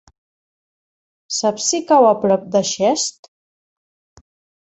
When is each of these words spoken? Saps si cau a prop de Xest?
Saps 1.39 1.67
si 1.73 1.81
cau 1.91 2.05
a 2.11 2.13
prop 2.23 2.47
de 2.55 2.61
Xest? 2.71 3.31